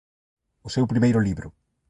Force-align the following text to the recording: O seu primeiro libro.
O 0.67 0.69
seu 0.75 0.85
primeiro 0.91 1.23
libro. 1.27 1.47